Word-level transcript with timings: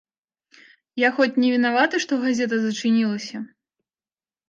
Я 1.01 1.09
хоць 1.19 1.29
не 1.45 1.53
вінаваты, 1.55 1.95
што 2.07 2.13
газета 2.25 2.55
зачыніліся? 2.67 3.37